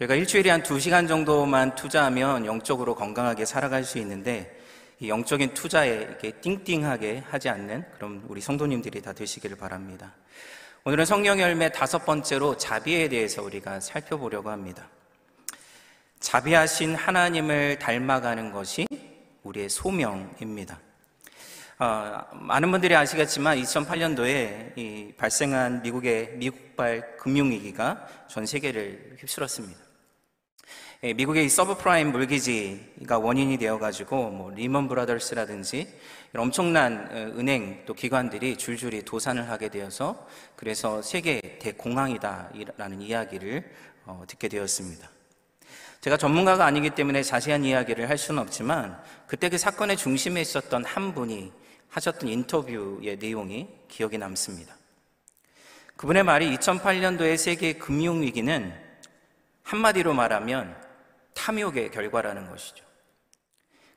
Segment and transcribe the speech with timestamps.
[0.00, 4.58] 저희가 일주일에 한 두시간 정도만 투자하면 영적으로 건강하게 살아갈 수 있는데
[4.98, 10.14] 이 영적인 투자에 이렇게 띵띵하게 하지 않는 그런 우리 성도님들이 다 되시기를 바랍니다.
[10.84, 14.88] 오늘은 성령 열매 다섯 번째로 자비에 대해서 우리가 살펴보려고 합니다.
[16.18, 18.86] 자비하신 하나님을 닮아가는 것이
[19.42, 20.80] 우리의 소명입니다.
[21.78, 29.89] 어, 많은 분들이 아시겠지만 2008년도에 발생한 미국의 미국발 금융위기가 전 세계를 휩쓸었습니다.
[31.02, 35.88] 예, 미국의 subprime mortgage가 원인이 되어가지고 뭐 리먼 브라더스라든지
[36.36, 43.64] 엄청난 어, 은행 또 기관들이 줄줄이 도산을 하게 되어서 그래서 세계 대공황이다라는 이야기를
[44.04, 45.08] 어, 듣게 되었습니다.
[46.02, 51.14] 제가 전문가가 아니기 때문에 자세한 이야기를 할 수는 없지만 그때 그 사건의 중심에 있었던 한
[51.14, 51.50] 분이
[51.88, 54.76] 하셨던 인터뷰의 내용이 기억에 남습니다.
[55.96, 58.90] 그분의 말이 2008년도의 세계 금융위기는
[59.62, 60.89] 한마디로 말하면
[61.34, 62.84] 탐욕의 결과라는 것이죠.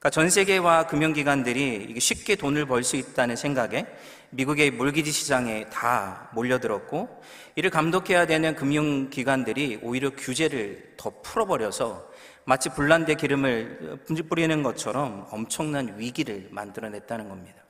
[0.04, 3.86] 그러니까 전 세계와 금융기관들이 쉽게 돈을 벌 수 있다는 생각에
[4.32, 7.24] 미국의 물기지 시장에 다 몰려들었고
[7.56, 12.12] 이를 감독해야 되는 금융기관들이 오히려 규제를 더 풀어버려서
[12.46, 17.64] 마치 불난데 기름을 뿌리는 것처럼 엄청난 위기를 만들어냈다는 겁니다.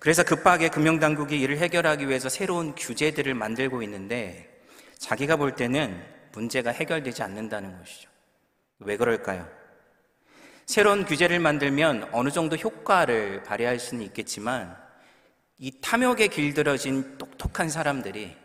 [0.00, 4.62] 그래서 급하게 금융당국이 이를 해결하기 위해서 새로운 규제들을 만들고 있는데
[4.98, 8.15] 자기가 볼 때는 문제가 해결되지 않는다는 것이죠.
[8.78, 9.48] 왜 그럴까요?
[10.66, 14.76] 새로운 규제를 만들면 어느 정도 효과를 발휘할 수는 있겠지만
[15.58, 18.36] 이 탐욕에 길들여진 똑똑한 사람들이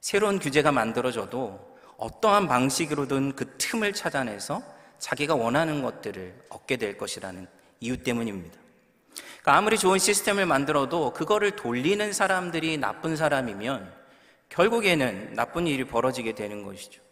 [0.00, 4.62] 새로운 규제가 만들어져도 어떠한 방식으로든 그 틈을 찾아내서
[4.98, 7.46] 자기가 원하는 것들을 얻게 될 것이라는
[7.80, 8.58] 이유 때문입니다.
[9.40, 13.92] 그러니까 아무리 좋은 시스템을 만들어도 그거를 돌리는 사람들이 나쁜 사람이면
[14.48, 17.05] 결국에는 나쁜 일이 벌어지게 되는 것이죠.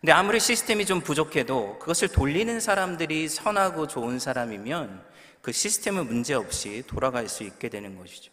[0.00, 5.02] 근데 아무리 시스템이 좀 부족해도 그것을 돌리는 사람들이 선하고 좋은 사람이면
[5.42, 8.32] 그 시스템은 문제없이 돌아갈 수 있게 되는 것이죠.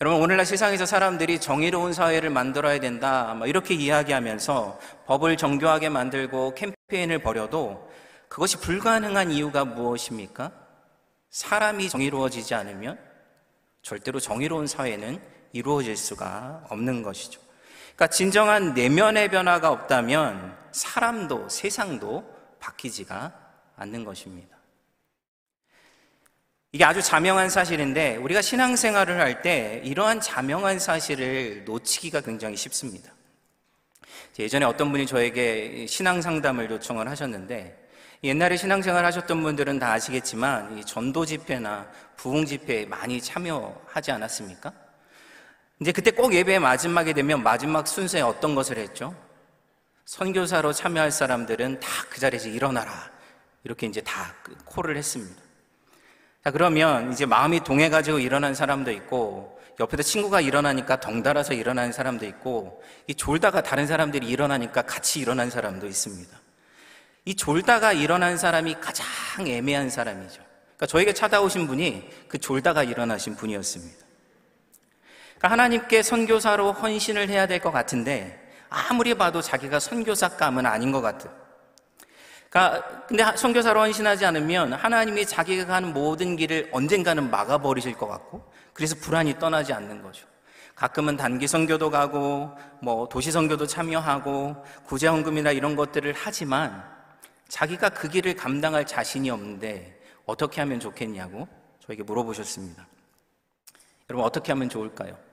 [0.00, 7.88] 여러분, 오늘날 세상에서 사람들이 정의로운 사회를 만들어야 된다, 이렇게 이야기하면서 법을 정교하게 만들고 캠페인을 벌여도
[8.28, 10.50] 그것이 불가능한 이유가 무엇입니까?
[11.30, 12.98] 사람이 정의로워지지 않으면
[13.82, 17.40] 절대로 정의로운 사회는 이루어질 수가 없는 것이죠.
[17.94, 22.24] 그러니까 진정한 내면의 변화가 없다면 사람도 세상도
[22.60, 23.32] 바뀌지가
[23.76, 24.56] 않는 것입니다.
[26.74, 33.12] 이게 아주 자명한 사실인데 우리가 신앙생활을 할 때 이러한 자명한 사실을 놓치기가 굉장히 쉽습니다.
[34.38, 37.78] 예전에 어떤 분이 저에게 신앙 상담을 요청을 하셨는데
[38.24, 44.72] 옛날에 신앙생활 하셨던 분들은 다 아시겠지만 전도 집회나 부흥 집회에 많이 참여하지 않았습니까?
[45.82, 49.14] 이제 그때 꼭 예배의 마지막에 되면 마지막 순서에 어떤 것을 했죠?
[50.04, 53.10] 선교사로 참여할 사람들은 다 그 자리에서 일어나라.
[53.64, 55.42] 이렇게 이제 다그 콜을 했습니다.
[56.44, 62.82] 자, 그러면 이제 마음이 동해가지고 일어난 사람도 있고, 옆에서 친구가 일어나니까 덩달아서 일어나는 사람도 있고,
[63.08, 66.38] 이 졸다가 다른 사람들이 일어나니까 같이 일어난 사람도 있습니다.
[67.24, 69.06] 이 졸다가 일어난 사람이 가장
[69.46, 70.42] 애매한 사람이죠.
[70.76, 74.11] 그러니까 저에게 찾아오신 분이 그 졸다가 일어나신 분이었습니다.
[75.42, 78.38] 그러니까 하나님께 선교사로 헌신을 해야 될 것 같은데
[78.70, 81.28] 아무리 봐도 자기가 선교사감은 아닌 것 같아.
[82.48, 88.94] 그러니까 근데 선교사로 헌신하지 않으면 하나님이 자기가 가는 모든 길을 언젠가는 막아버리실 것 같고 그래서
[88.94, 90.26] 불안이 떠나지 않는 거죠.
[90.76, 96.84] 가끔은 단기 선교도 가고 뭐 도시 선교도 참여하고 구제 헌금이나 이런 것들을 하지만
[97.48, 101.48] 자기가 그 길을 감당할 자신이 없는데 어떻게 하면 좋겠냐고
[101.80, 102.86] 저에게 물어보셨습니다.
[104.08, 105.31] 여러분 어떻게 하면 좋을까요?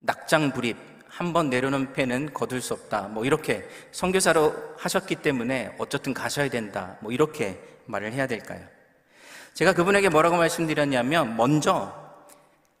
[0.00, 0.76] 낙장불입
[1.08, 3.08] 한 번 내려놓은 패는 거둘 수 없다.
[3.08, 6.96] 뭐 이렇게 선교사로 하셨기 때문에 어쨌든 가셔야 된다.
[7.00, 8.64] 뭐 이렇게 말을 해야 될까요?
[9.54, 11.92] 제가 그분에게 뭐라고 말씀드렸냐면 먼저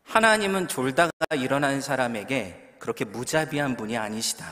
[0.04, 4.46] 하나님은 졸다가 일어난 사람에게 그렇게 무자비한 분이 아니시다.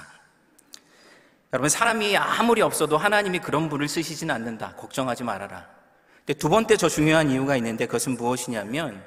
[1.53, 4.74] 여러분 사람이 아무리 없어도 하나님이 그런 분을 쓰시진 않는다.
[4.74, 5.69] 걱정하지 말아라.
[6.19, 9.01] 근데 두 번째 저 중요한 이유가 있는데 그것은 무엇이냐면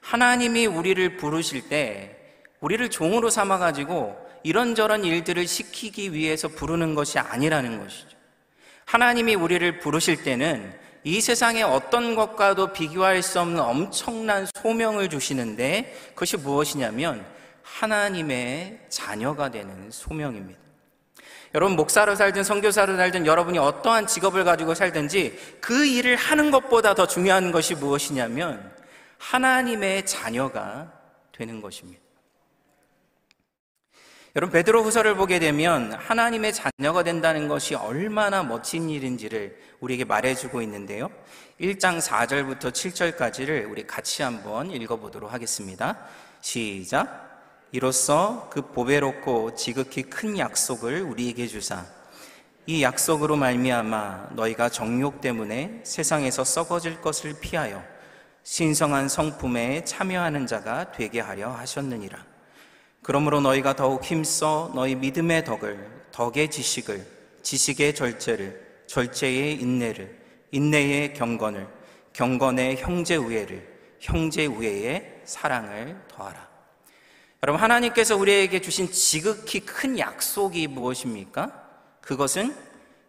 [0.00, 2.15] 하나님이 우리를 부르실 때
[2.60, 8.16] 우리를 종으로 삼아가지고 이런저런 일들을 시키기 위해서 부르는 것이 아니라는 것이죠.
[8.84, 10.72] 하나님이 우리를 부르실 때는
[11.02, 17.24] 이 세상의 어떤 것과도 비교할 수 없는 엄청난 소명을 주시는데 그것이 무엇이냐면
[17.62, 20.58] 하나님의 자녀가 되는 소명입니다.
[21.54, 27.06] 여러분 목사로 살든 선교사로 살든 여러분이 어떠한 직업을 가지고 살든지 그 일을 하는 것보다 더
[27.06, 28.72] 중요한 것이 무엇이냐면
[29.18, 30.92] 하나님의 자녀가
[31.32, 32.05] 되는 것입니다.
[34.36, 41.08] 여러분 베드로 후서를 보게 되면 하나님의 자녀가 된다는 것이 얼마나 멋진 일인지를 우리에게 말해주고 있는데요.
[41.58, 45.96] 1장 4절부터 7절까지를 우리 같이 한번 읽어보도록 하겠습니다.
[46.42, 47.40] 시작.
[47.72, 51.86] 이로써 그 보배롭고 지극히 큰 약속을 우리에게 주사
[52.66, 57.82] 이 약속으로 말미암아 너희가 정욕 때문에 세상에서 썩어질 것을 피하여
[58.42, 62.35] 신성한 성품에 참여하는 자가 되게 하려 하셨느니라.
[63.06, 65.78] 그러므로 너희가 더욱 힘써 너희 믿음의 덕을
[66.10, 67.06] 덕의 지식을
[67.40, 70.18] 지식의 절제를 절제의 인내를
[70.50, 71.68] 인내의 경건을
[72.12, 73.64] 경건의 형제 우애를
[74.00, 76.48] 형제 우애의 사랑을 더하라.
[77.44, 81.52] 여러분, 하나님께서 우리에게 주신 지극히 큰 약속이 무엇입니까?
[82.00, 82.56] 그것은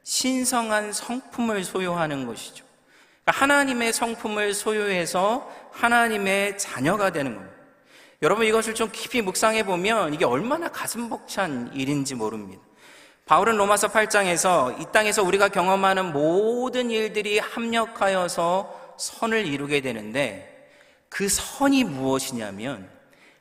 [0.03, 2.63] 신성한 성품을 소유하는 것이죠.
[3.23, 7.56] 그러니까 하나님의 성품을 소유해서 하나님의 자녀가 되는 겁니다.
[8.23, 12.63] 여러분, 이것을 좀 깊이 묵상해 보면 이게 얼마나 가슴 벅찬 일인지 모릅니다.
[13.27, 20.71] 바울은 로마서 8장에서 이 땅에서 우리가 경험하는 모든 일들이 합력하여서 선을 이루게 되는데
[21.09, 22.89] 그 선이 무엇이냐면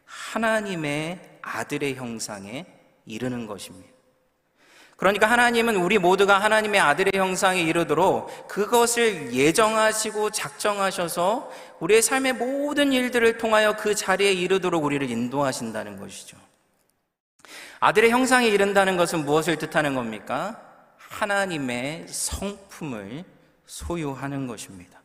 [0.05, 2.67] 하나님의 아들의 형상에
[3.06, 3.96] 이르는 것입니다.
[4.97, 11.51] 그러니까 하나님은 우리 모두가 하나님의 아들의 형상에 이르도록 그것을 예정하시고 작정하셔서
[11.81, 16.39] 우리의 삶의 모든 일들을 통하여 그 자리에 이르도록 우리를 인도하신다는 것이죠.
[17.79, 20.61] 아들의 형상에 이른다는 것은 무엇을 뜻하는 겁니까?
[20.97, 23.25] 하나님의 성품을
[23.67, 24.97] 소유하는 것입니다.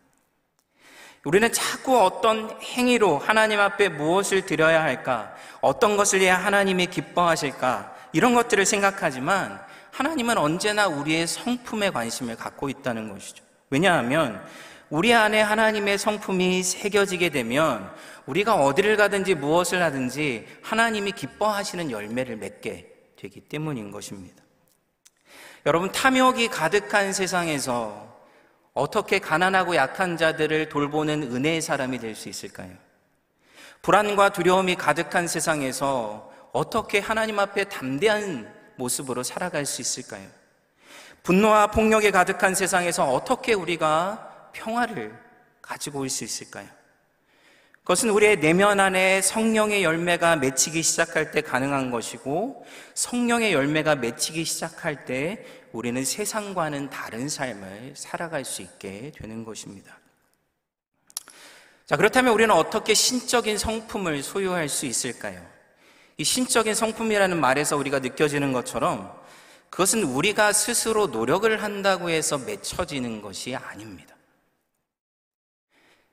[1.26, 5.36] 우리는 자꾸 어떤 행위로 하나님 앞에 무엇을 드려야 할까?
[5.60, 7.96] 어떤 것을 해야 하나님이 기뻐하실까?
[8.14, 9.62] 이런 것들을 생각하지만
[9.92, 13.44] 하나님은 언제나 우리의 성품에 관심을 갖고 있다는 것이죠.
[13.70, 14.44] 왜냐하면
[14.90, 17.90] 우리 안에 하나님의 성품이 새겨지게 되면
[18.26, 24.44] 우리가 어디를 가든지 무엇을 하든지 하나님이 기뻐하시는 열매를 맺게 되기 때문인 것입니다.
[25.66, 28.20] 여러분, 탐욕이 가득한 세상에서
[28.74, 32.72] 어떻게 가난하고 약한 자들을 돌보는 은혜의 사람이 될 수 있을까요?
[33.82, 40.28] 불안과 두려움이 가득한 세상에서 어떻게 하나님 앞에 담대한 모습으로 살아갈 수 있을까요?
[41.24, 45.14] 분노와 폭력에 가득한 세상에서 어떻게 우리가 평화를
[45.62, 46.68] 가지고 올 수 있을까요?
[47.82, 55.06] 그것은 우리의 내면 안에 성령의 열매가 맺히기 시작할 때 가능한 것이고 성령의 열매가 맺히기 시작할
[55.06, 59.98] 때 우리는 세상과는 다른 삶을 살아갈 수 있게 되는 것입니다.
[61.88, 65.44] 자, 그렇다면 우리는 어떻게 신적인 성품을 소유할 수 있을까요?
[66.22, 69.12] 이 신적인 성품이라는 말에서 우리가 느껴지는 것처럼
[69.72, 74.16] 그것은 우리가 스스로 노력을 한다고 해서 맺혀지는 것이 아닙니다.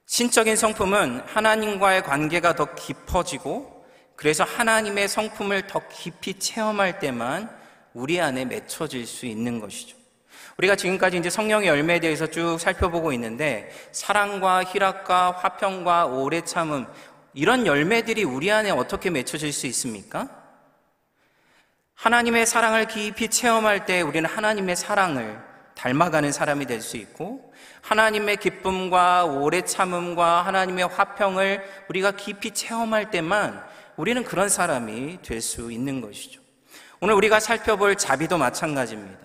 [0.07, 3.85] 신적인 성품은 하나님과의 관계가 더 깊어지고
[4.17, 7.55] 그래서 하나님의 성품을 더 깊이 체험할 때만
[7.93, 9.99] 우리 안에 맺혀질 수 있는 것이죠.
[10.57, 16.87] 우리가 지금까지 이제 성령의 열매에 대해서 쭉 살펴보고 있는데 사랑과 희락과 화평과 오래 참음
[17.39, 20.29] 이런 열매들이 우리 안에 어떻게 맺혀질 수 있습니까?
[21.95, 25.39] 하나님의 사랑을 깊이 체험할 때 우리는 하나님의 사랑을
[25.77, 33.65] 닮아가는 사람이 될 수 있고 하나님의 기쁨과 오래 참음과 하나님의 화평을 우리가 깊이 체험할 때만
[33.95, 36.41] 우리는 그런 사람이 될 수 있는 것이죠.
[36.99, 39.21] 오늘 우리가 살펴볼 자비도 마찬가지입니다.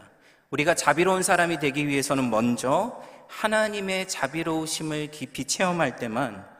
[0.52, 6.53] 우리가 자비로운 사람이 되기 위해서는 먼저 하나님의 자비로우심을 깊이 체험할 때만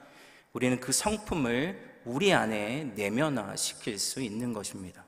[0.54, 5.04] 우리는 그 성품을 우리 안에 내면화 시킬 수 있는 것입니다.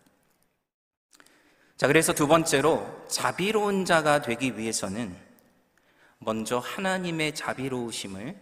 [1.78, 5.16] 자, 그래서 두 번째로 자비로운 자가 되기 위해서는
[6.20, 8.36] 먼저 하나님의 자비로우심을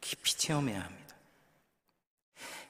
[0.00, 1.14] 깊이 체험해야 합니다.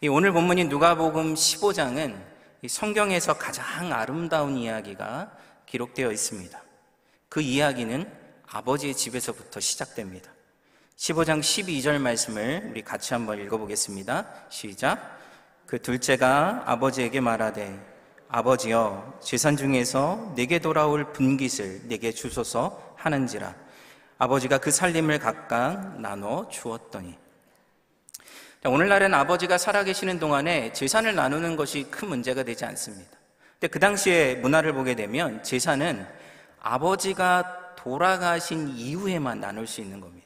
[0.00, 2.20] 이 오늘 본문인 누가복음 15장은
[2.68, 6.60] 성경에서 가장 아름다운 이야기가 기록되어 있습니다.
[7.28, 8.12] 그 이야기는
[8.46, 10.32] 아버지의 집에서부터 시작됩니다.
[11.00, 14.26] 15장 12절 말씀을 우리 같이 한번 읽어보겠습니다.
[14.50, 15.18] 시작.
[15.64, 17.80] 그 둘째가 아버지에게 말하되
[18.28, 23.54] 아버지여 재산 중에서 내게 돌아올 분깃을 내게 주소서 하는지라
[24.18, 27.16] 아버지가 그 살림을 각각 나눠 주었더니
[28.66, 33.10] 오늘날은 아버지가 살아계시는 동안에 재산을 나누는 것이 큰 문제가 되지 않습니다.
[33.52, 36.06] 근데 그 당시에 문화를 보게 되면 재산은
[36.60, 40.19] 아버지가 돌아가신 이후에만 나눌 수 있는 겁니다.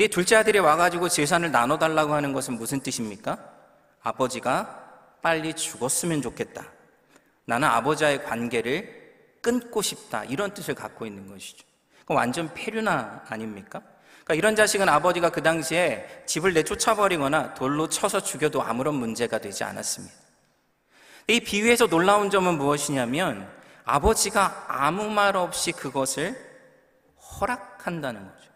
[0.00, 3.36] 네 둘째 아들이 와가지고 재산을 나눠달라고 하는 것은 무슨 뜻입니까?
[4.00, 6.64] 아버지가 빨리 죽었으면 좋겠다.
[7.44, 10.24] 나는 아버지와의 관계를 끊고 싶다.
[10.24, 11.66] 이런 뜻을 갖고 있는 것이죠.
[12.06, 13.82] 그 완전 폐륜화 아닙니까?
[14.24, 20.14] 그러니까 이런 자식은 아버지가 그 당시에 집을 내쫓아버리거나 돌로 쳐서 죽여도 아무런 문제가 되지 않았습니다.
[21.28, 23.52] 이 비유에서 놀라운 점은 무엇이냐면
[23.84, 26.42] 아버지가 아무 말 없이 그것을
[27.38, 28.49] 허락한다는 거죠.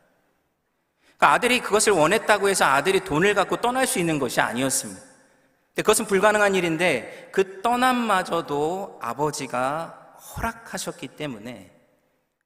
[1.25, 5.01] 그러니까 아들이 그것을 원했다고 해서 아들이 돈을 갖고 떠날 수 있는 것이 아니었습니다.
[5.01, 11.71] 근데 그것은 불가능한 일인데 그 떠남마저도 아버지가 허락하셨기 때문에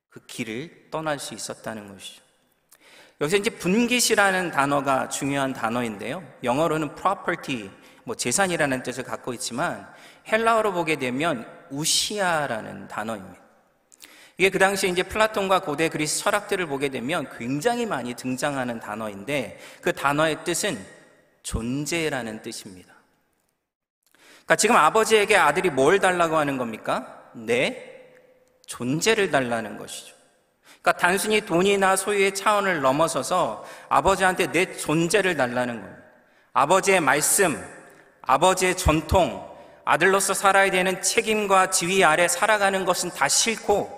[0.08, 2.22] 그 길을 떠날 수 있었다는 것이죠.
[3.20, 6.22] 여기서 이제 분깃이라는 단어가 중요한 단어인데요.
[6.44, 7.70] 영어로는 property,
[8.04, 9.92] 뭐 재산이라는 뜻을 갖고 있지만
[10.30, 13.47] 헬라어로 보게 되면 우시아라는 단어입니다.
[14.38, 19.92] 이게 그 당시에 이제 플라톤과 고대 그리스 철학들을 보게 되면 굉장히 많이 등장하는 단어인데 그
[19.92, 20.78] 단어의 뜻은
[21.42, 22.94] 존재라는 뜻입니다.
[24.12, 27.30] 그러니까 지금 아버지에게 아들이 뭘 달라고 하는 겁니까?
[27.34, 27.84] 내
[28.64, 30.14] 존재를 달라는 것이죠.
[30.82, 36.02] 그러니까 단순히 돈이나 소유의 차원을 넘어서서 아버지한테 내 존재를 달라는 겁니다.
[36.52, 37.60] 아버지의 말씀,
[38.22, 39.44] 아버지의 전통,
[39.84, 43.97] 아들로서 살아야 되는 책임과 지위 아래 살아가는 것은 다 싫고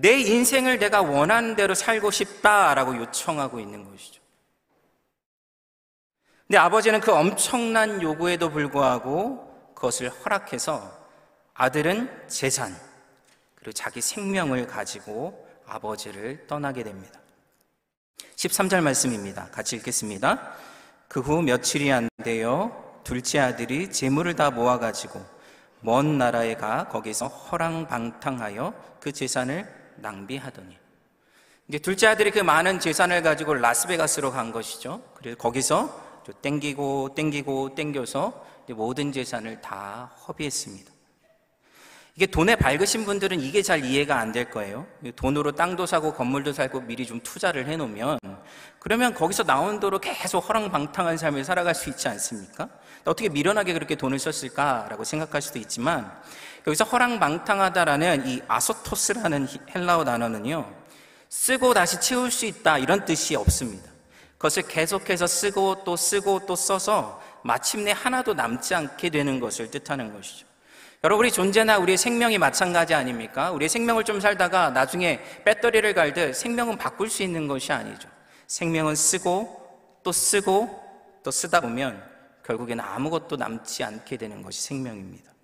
[0.00, 4.22] 내 인생을 내가 원하는 대로 살고 싶다라고 요청하고 있는 것이죠.
[6.46, 10.96] 근데 아버지는 그 엄청난 요구에도 불구하고 그것을 허락해서
[11.52, 12.76] 아들은 재산,
[13.56, 17.18] 그리고 자기 생명을 가지고 아버지를 떠나게 됩니다.
[18.36, 19.48] 13절 말씀입니다.
[19.50, 20.54] 같이 읽겠습니다.
[21.08, 25.20] 그 후 며칠이 안 되어 둘째 아들이 재물을 다 모아가지고
[25.80, 30.76] 먼 나라에 가 거기서 허랑방탕하여 그 재산을 낭비하더니
[31.68, 35.02] 이제 둘째 아들이 그 많은 재산을 가지고 라스베가스로 간 것이죠.
[35.14, 40.92] 그래서 거기서 땡기고 땡기고 땡겨서 모든 재산을 다 허비했습니다.
[42.14, 44.86] 이게 돈에 밝으신 분들은 이게 잘 이해가 안 될 거예요.
[45.14, 48.18] 돈으로 땅도 사고 건물도 살고 미리 좀 투자를 해 놓으면
[48.80, 52.68] 그러면 거기서 나온 도로 계속 허랑방탕한 삶을 살아갈 수 있지 않습니까?
[53.04, 56.20] 어떻게 미련하게 그렇게 돈을 썼을까라고 생각할 수도 있지만
[56.68, 60.70] 여기서 허랑방탕하다라는 이 아소토스라는 헬라어 단어는요
[61.30, 63.90] 쓰고 다시 채울 수 있다 이런 뜻이 없습니다.
[64.36, 70.46] 그것을 계속해서 쓰고 또 쓰고 또 써서 마침내 하나도 남지 않게 되는 것을 뜻하는 것이죠.
[71.04, 73.50] 여러분, 우리 존재나 우리의 생명이 마찬가지 아닙니까?
[73.52, 78.08] 우리의 생명을 좀 살다가 나중에 배터리를 갈듯 생명은 바꿀 수 있는 것이 아니죠.
[78.46, 80.82] 생명은 쓰고 또 쓰고
[81.22, 82.02] 또 쓰다 보면
[82.44, 85.37] 결국에는 아무것도 남지 않게 되는 것이 생명입니다.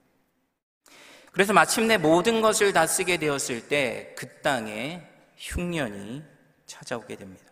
[1.35, 5.03] 그래서 마침내 모든 것을 다 쓰게 되었을 때 그 땅에
[5.37, 6.23] 흉년이
[6.67, 7.45] 찾아오게 됩니다.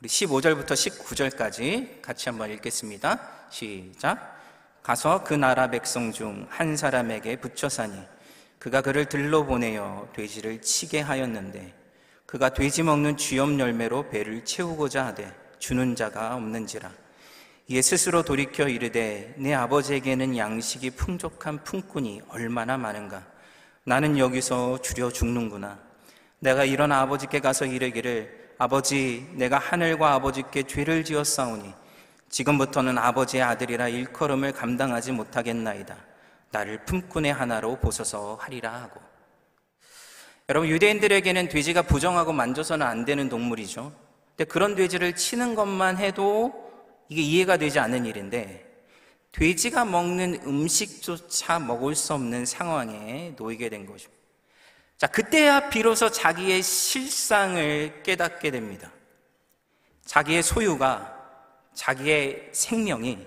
[0.00, 3.48] 우리 15절부터 19절까지 같이 한번 읽겠습니다.
[3.50, 4.34] 시작.
[4.82, 8.00] 가서 그 나라 백성 중 한 사람에게 붙여 사니
[8.58, 11.74] 그가 그를 들러 보내어 돼지를 치게 하였는데
[12.24, 16.90] 그가 돼지 먹는 쥐염 열매로 배를 채우고자 하되 주는 자가 없는지라
[17.68, 23.24] 이에 스스로 돌이켜 이르되 내 아버지에게는 양식이 풍족한 품꾼이 얼마나 많은가
[23.84, 25.78] 나는 여기서 줄여 죽는구나
[26.38, 31.74] 내가 일어나 아버지께 가서 이르기를 아버지 내가 하늘과 아버지께 죄를 지었사오니
[32.28, 35.96] 지금부터는 아버지의 아들이라 일컬음을 감당하지 못하겠나이다.
[36.50, 39.00] 나를 품꾼의 하나로 보소서 하리라 하고.
[40.48, 43.92] 여러분, 유대인들에게는 돼지가 부정하고 만져서는 안 되는 동물이죠.
[44.36, 46.66] 근데 그런 돼지를 치는 것만 해도
[47.08, 48.66] 이게 이해가 되지 않는 일인데,
[49.32, 54.10] 돼지가 먹는 음식조차 먹을 수 없는 상황에 놓이게 된 거죠.
[54.96, 58.90] 자, 그때야 비로소 자기의 실상을 깨닫게 됩니다.
[60.06, 61.12] 자기의 소유가
[61.74, 63.26] 자기의 생명이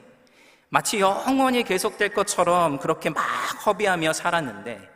[0.70, 3.22] 마치 영원히 계속될 것처럼 그렇게 막
[3.66, 4.90] 허비하며 살았는데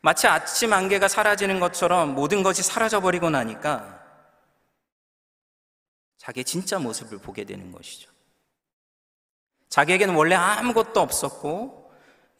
[0.00, 4.00] 마치 아침 안개가 사라지는 것처럼 모든 것이 사라져버리고 나니까
[6.16, 8.10] 자기의 진짜 모습을 보게 되는 것이죠.
[9.68, 11.90] 자기에게는 원래 아무것도 없었고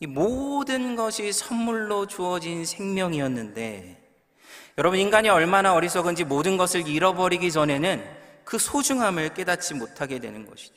[0.00, 3.98] 이 모든 것이 선물로 주어진 생명이었는데
[4.78, 8.04] 여러분 인간이 얼마나 어리석은지 모든 것을 잃어버리기 전에는
[8.44, 10.74] 그 소중함을 깨닫지 못하게 되는 것이죠.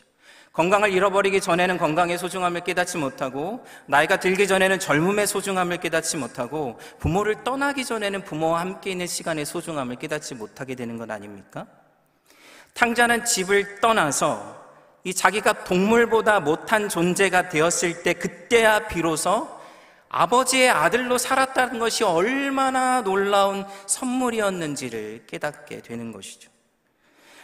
[0.53, 7.43] 건강을 잃어버리기 전에는 건강의 소중함을 깨닫지 못하고 나이가 들기 전에는 젊음의 소중함을 깨닫지 못하고 부모를
[7.45, 11.67] 떠나기 전에는 부모와 함께 있는 시간의 소중함을 깨닫지 못하게 되는 것 아닙니까?
[12.73, 14.60] 탕자는 집을 떠나서
[15.03, 19.47] 이 자기가 동물보다 못한 존재가 되었을 때 그때야 비로소
[20.09, 26.51] 아버지의 아들로 살았다는 것이 얼마나 놀라운 선물이었는지를 깨닫게 되는 것이죠.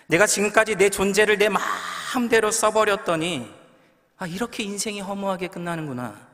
[0.07, 3.49] 내가 지금까지 내 존재를 내 마음대로 써버렸더니,
[4.17, 6.27] 아, 이렇게 인생이 허무하게 끝나는구나.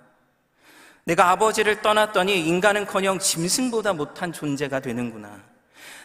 [1.06, 5.40] 내가 아버지를 떠났더니 인간은 커녕 짐승보다 못한 존재가 되는구나.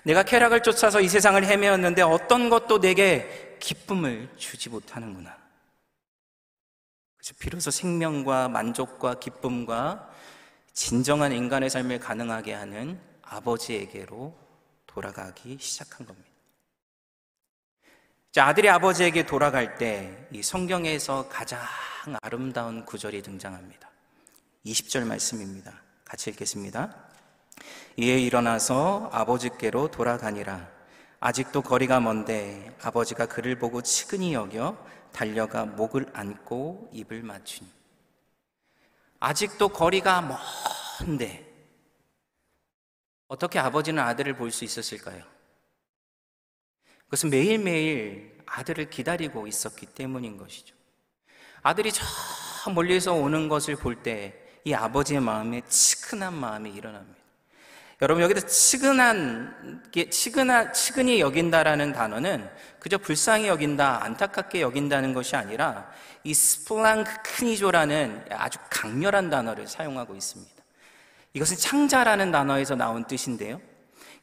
[0.02, 5.36] 내가 쾌락을 쫓아서 이 세상을 헤매었는데 어떤 것도 내게 기쁨을 주지 못하는구나.
[7.38, 10.10] 비로소 생명과 만족과 기쁨과
[10.72, 14.34] 진정한 인간의 삶을 가능하게 하는 아버지에게로
[14.86, 16.28] 돌아가기 시작한 겁니다.
[18.30, 21.58] 자, 아들이 아버지에게 돌아갈 때 이 성경에서 가장
[22.20, 23.90] 아름다운 구절이 등장합니다.
[24.66, 25.72] 20절 말씀입니다.
[26.04, 26.94] 같이 읽겠습니다.
[27.96, 30.77] 이에 일어나서 아버지께로 돌아가니라.
[31.20, 34.76] 아직도 거리가 먼데 아버지가 그를 보고 치근히 여겨
[35.12, 37.68] 달려가 목을 안고 입을 맞추니.
[39.20, 40.38] 아직도 거리가
[41.00, 41.44] 먼데
[43.26, 45.24] 어떻게 아버지는 아들을 볼 수 있었을까요?
[47.04, 50.76] 그것은 매일매일 아들을 기다리고 있었기 때문인 것이죠.
[51.62, 52.04] 아들이 저
[52.70, 57.17] 멀리서 오는 것을 볼 때 이 아버지의 마음에 치근한 마음이 일어납니다.
[58.00, 65.90] 여러분 여기서 치근한 치근한 치근히 여긴다라는 단어는 그저 불쌍히 여긴다, 안타깝게 여긴다는 것이 아니라
[66.22, 70.62] 이 스플랑크니조라는 아주 강렬한 단어를 사용하고 있습니다.
[71.32, 73.60] 이것은 창자라는 단어에서 나온 뜻인데요.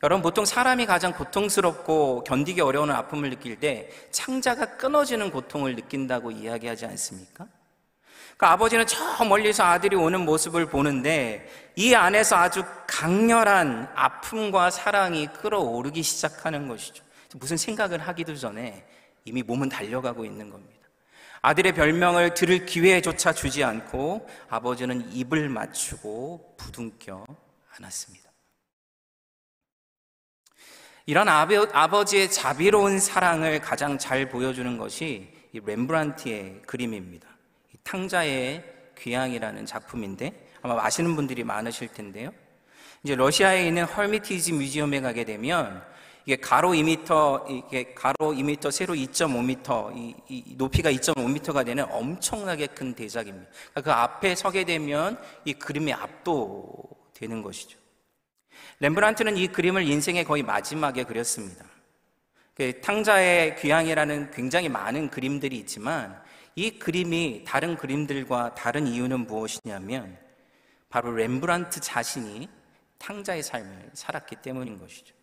[0.03, 6.85] 여러분 보통 사람이 가장 고통스럽고 견디기 어려운 아픔을 느낄 때 창자가 끊어지는 고통을 느낀다고 이야기하지
[6.85, 7.47] 않습니까?
[8.37, 16.03] 그 아버지는 저 멀리서 아들이 오는 모습을 보는데 이 안에서 아주 강렬한 아픔과 사랑이 끌어오르기
[16.03, 17.03] 시작하는 것이죠.
[17.35, 18.85] 무슨 생각을 하기도 전에
[19.23, 20.75] 이미 몸은 달려가고 있는 겁니다.
[21.41, 27.25] 아들의 별명을 들을 기회조차 주지 않고 아버지는 입을 맞추고 부둥켜
[27.77, 28.25] 안았습니다.
[31.05, 37.34] 이런 아버지의 자비로운 사랑을 가장 잘 보여주는 것이 이 렘브란트의 그림입니다.
[37.85, 38.63] 탕자의
[38.97, 42.31] 귀향이라는 작품인데 아마 아시는 분들이 많으실 텐데요.
[43.03, 45.83] 이제 러시아에 있는 헐미티지 뮤지엄에 가게 되면
[46.25, 52.95] 이게 가로 2m, 이게 가로 2m, 세로 2.5m, 이, 이 높이가 2.5m가 되는 엄청나게 큰
[52.95, 53.47] 대작입니다.
[53.71, 57.77] 그러니까 그 앞에 서게 되면 이 그림이 압도되는 것이죠.
[58.79, 61.63] 렘브란트는 이 그림을 인생의 거의 마지막에 그렸습니다.
[62.55, 66.19] 그 탕자의 귀향이라는 굉장히 많은 그림들이 있지만
[66.55, 70.17] 이 그림이 다른 그림들과 다른 이유는 무엇이냐면
[70.89, 72.49] 바로 렘브란트 자신이
[72.97, 75.13] 탕자의 삶을 살았기 때문인 것이죠.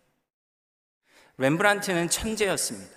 [1.37, 2.95] 렘브란트는 천재였습니다.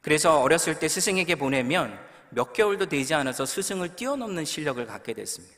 [0.00, 1.98] 그래서 어렸을 때 스승에게 보내면
[2.30, 5.54] 몇 개월도 되지 않아서 스승을 뛰어넘는 실력을 갖게 됐습니다.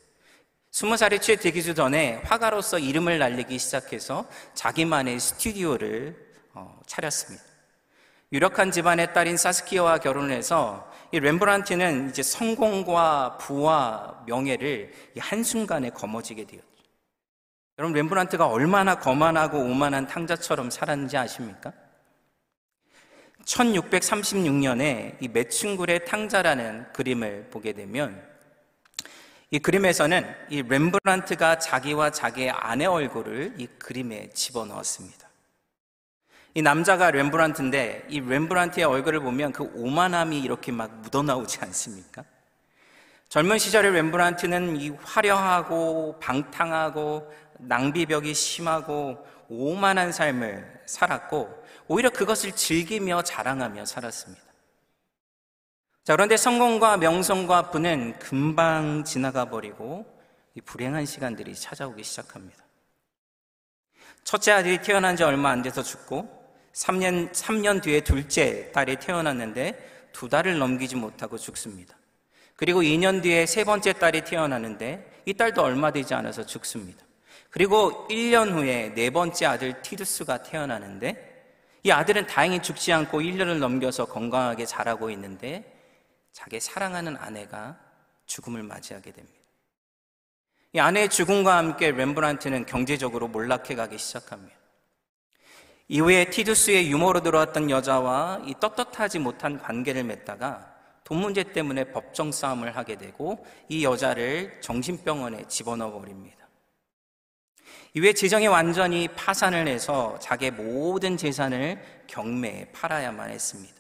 [0.71, 6.17] 스무 살이 채 되기 전에 화가로서 이름을 날리기 시작해서 자기만의 스튜디오를
[6.55, 7.45] 어, 차렸습니다.
[8.33, 16.67] 유력한 집안의 딸인 사스키어와 결혼을 해서 이 렘브란트는 이제 성공과 부와 명예를 한순간에 거머쥐게 되었죠.
[17.79, 21.73] 여러분, 렘브란트가 얼마나 거만하고 오만한 탕자처럼 살았는지 아십니까?
[23.45, 28.23] 1636년에 이 매춘굴의 탕자라는 그림을 보게 되면
[29.51, 35.28] 이 그림에서는 이 렘브란트가 자기와 자기의 아내 얼굴을 이 그림에 집어넣었습니다.
[36.55, 42.25] 이 남자가 렘브란트인데 이 렘브란트의 얼굴을 보면 그 오만함이 이렇게 막 묻어나오지 않습니까?
[43.29, 53.85] 젊은 시절의 렘브란트는 이 화려하고 방탕하고 낭비벽이 심하고 오만한 삶을 살았고 오히려 그것을 즐기며 자랑하며
[53.85, 54.43] 살았습니다.
[56.05, 60.07] 자, 그런데 성공과 명성과 부는 금방 지나가 버리고
[60.55, 62.65] 이 불행한 시간들이 찾아오기 시작합니다.
[64.25, 66.38] 첫째 아들이 태어난 지 얼마 안 돼서 죽고
[66.73, 71.97] 3년, 3년 뒤에 둘째 딸이 태어났는데 두 달을 넘기지 못하고 죽습니다.
[72.57, 77.05] 그리고 2년 뒤에 세 번째 딸이 태어나는데 이 딸도 얼마 되지 않아서 죽습니다.
[77.51, 81.29] 그리고 1년 후에 네 번째 아들 티두스가 태어나는데
[81.85, 85.65] 이 아들은 다행히 죽지 않고 1년을 넘겨서 건강하게 자라고 있는데
[86.33, 87.79] 자기 사랑하는 아내가
[88.27, 89.39] 죽음을 맞이하게 됩니다.
[90.75, 94.58] 이 아내의 죽음과 함께 렘브란트는 경제적으로 몰락해 가기 시작합니다.
[95.89, 102.77] 이후에 티두스의 유머로 들어왔던 여자와 이 떳떳하지 못한 관계를 맺다가 돈 문제 때문에 법정 싸움을
[102.77, 106.37] 하게 되고 이 여자를 정신병원에 집어넣어 버립니다.
[107.95, 113.75] 이후에 재정이 완전히 파산을 해서 자기의 모든 재산을 경매에 팔아야만 했습니다.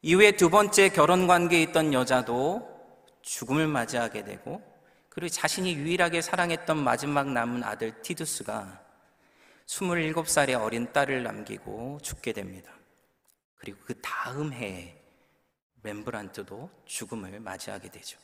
[0.00, 2.66] 이후에 두 번째 결혼 관계에 있던 여자도
[3.20, 4.62] 죽음을 맞이하게 되고
[5.10, 8.81] 그리고 자신이 유일하게 사랑했던 마지막 남은 아들 티두스가
[9.66, 12.72] 27살의 어린 딸을 남기고 죽게 됩니다.
[13.56, 15.00] 그리고 그 다음 해에
[15.82, 18.18] 렘브란트도 죽음을 맞이하게 되죠.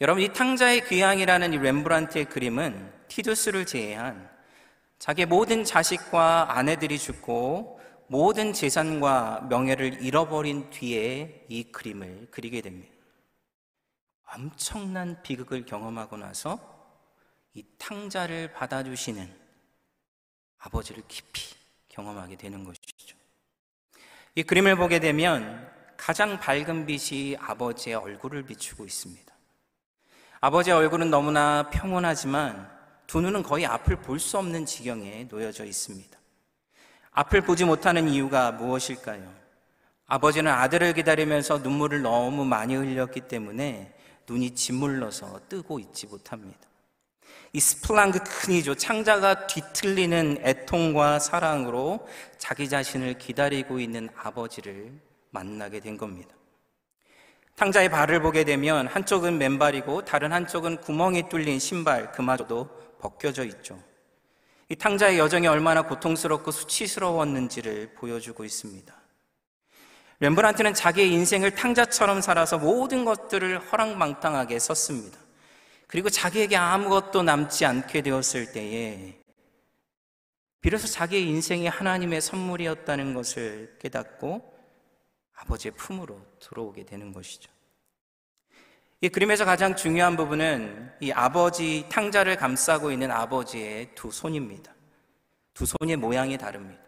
[0.00, 4.30] 여러분, 이 탕자의 귀향이라는 이 렘브란트의 그림은 티두스를 제외한
[4.98, 12.92] 자기의 모든 자식과 아내들이 죽고 모든 재산과 명예를 잃어버린 뒤에 이 그림을 그리게 됩니다.
[14.34, 16.58] 엄청난 비극을 경험하고 나서
[17.54, 19.45] 이 탕자를 받아주시는
[20.66, 21.54] 아버지를 깊이
[21.88, 23.16] 경험하게 되는 것이죠.
[24.34, 29.34] 이 그림을 보게 되면 가장 밝은 빛이 아버지의 얼굴을 비추고 있습니다.
[30.40, 32.70] 아버지의 얼굴은 너무나 평온하지만
[33.06, 36.18] 두 눈은 거의 앞을 볼 수 없는 지경에 놓여져 있습니다.
[37.12, 39.32] 앞을 보지 못하는 이유가 무엇일까요?
[40.06, 43.96] 아버지는 아들을 기다리면서 눈물을 너무 많이 흘렸기 때문에
[44.28, 46.58] 눈이 짓물러서 뜨고 있지 못합니다.
[47.56, 48.74] 이 스플랑크 큰이죠.
[48.74, 54.92] 창자가 뒤틀리는 애통과 사랑으로 자기 자신을 기다리고 있는 아버지를
[55.30, 56.34] 만나게 된 겁니다.
[57.54, 62.68] 탕자의 발을 보게 되면 한쪽은 맨발이고 다른 한쪽은 구멍이 뚫린 신발 그마저도
[63.00, 63.82] 벗겨져 있죠.
[64.68, 68.94] 이 탕자의 여정이 얼마나 고통스럽고 수치스러웠는지를 보여주고 있습니다.
[70.20, 75.25] 렘브란트는 자기의 인생을 탕자처럼 살아서 모든 것들을 허랑방탕하게 썼습니다.
[75.86, 79.18] 그리고 자기에게 아무것도 남지 않게 되었을 때에
[80.60, 84.52] 비로소 자기의 인생이 하나님의 선물이었다는 것을 깨닫고
[85.36, 87.52] 아버지의 품으로 들어오게 되는 것이죠.
[89.00, 94.74] 이 그림에서 가장 중요한 부분은 이 아버지 탕자를 감싸고 있는 아버지의 두 손입니다.
[95.54, 96.82] 두 손의 모양이 다릅니다.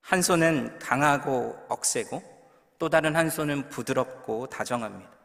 [0.00, 2.22] 한 손은 강하고 억세고
[2.78, 5.21] 또 다른 한 손은 부드럽고 다정합니다.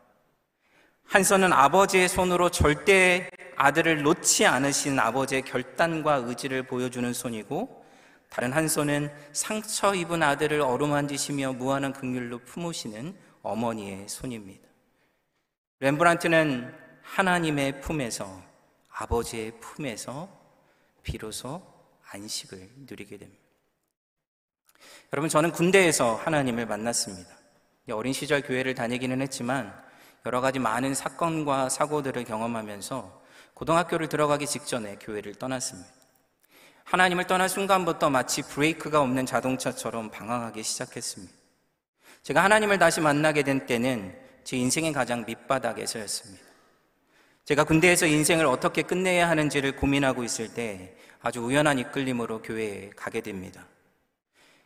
[1.07, 7.85] 한 손은 아버지의 손으로 절대 아들을 놓지 않으신 아버지의 결단과 의지를 보여주는 손이고
[8.29, 14.67] 다른 한 손은 상처 입은 아들을 어루만지시며 무한한 긍휼로 품으시는 어머니의 손입니다.
[15.79, 18.43] 렘브란트는 하나님의 품에서
[18.89, 20.29] 아버지의 품에서
[21.03, 21.63] 비로소
[22.11, 23.43] 안식을 누리게 됩니다.
[25.13, 27.29] 여러분 저는 군대에서 하나님을 만났습니다.
[27.91, 29.86] 어린 시절 교회를 다니기는 했지만
[30.27, 33.21] 여러 가지 많은 사건과 사고들을 경험하면서
[33.53, 35.89] 고등학교를 들어가기 직전에 교회를 떠났습니다.
[36.83, 41.33] 하나님을 떠난 순간부터 마치 브레이크가 없는 자동차처럼 방황하기 시작했습니다.
[42.23, 46.43] 제가 하나님을 다시 만나게 된 때는 제 인생의 가장 밑바닥에 서였습니다.
[47.45, 53.65] 제가 군대에서 인생을 어떻게 끝내야 하는지를 고민하고 있을 때 아주 우연한 이끌림으로 교회에 가게 됩니다.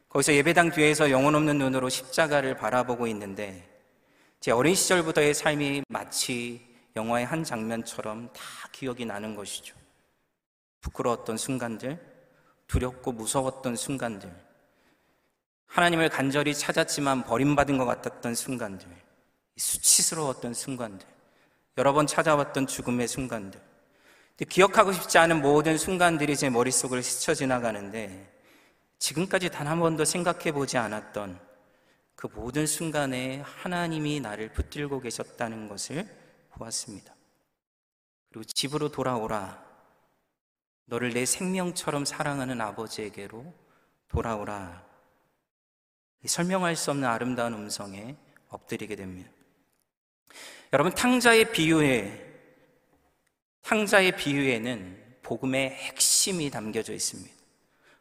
[0.10, 3.71] 거기서 예배당 뒤에서 영혼 없는 눈으로 십자가를 바라보고 있는데
[4.42, 9.76] 제 어린 시절부터의 삶이 마치 영화의 한 장면처럼 다 기억이 나는 것이죠.
[10.82, 12.00] 부끄러웠던 순간들,
[12.66, 14.34] 두렵고 무서웠던 순간들,
[15.68, 18.88] 하나님을 간절히 찾았지만 버림받은 것 같았던 순간들,
[19.58, 21.08] 수치스러웠던 순간들,
[21.78, 23.62] 여러 번 찾아왔던 죽음의 순간들,
[24.50, 28.28] 기억하고 싶지 않은 모든 순간들이 제 머릿속을 스쳐 지나가는데
[28.98, 31.51] 지금까지 단 한 번도 생각해 보지 않았던
[32.16, 36.08] 그 모든 순간에 하나님이 나를 붙들고 계셨다는 것을
[36.52, 37.16] 보았습니다.
[38.30, 39.64] 그리고 집으로 돌아오라.
[40.86, 43.54] 너를 내 생명처럼 사랑하는 아버지에게로
[44.08, 44.86] 돌아오라.
[46.26, 48.16] 설명할 수 없는 아름다운 음성에
[48.50, 49.32] 엎드리게 됩니다.
[50.74, 52.30] 여러분 탕자의 비유에
[53.64, 57.34] 탕자의 비유에는 복음의 핵심이 담겨져 있습니다.